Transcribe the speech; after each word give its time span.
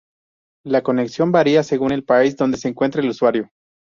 La 0.65 0.81
conexión 0.81 1.31
varía 1.31 1.61
según 1.61 1.91
el 1.91 2.03
país 2.03 2.35
donde 2.35 2.57
se 2.57 2.67
encuentre 2.67 3.03
el 3.03 3.09
usuario 3.09 3.51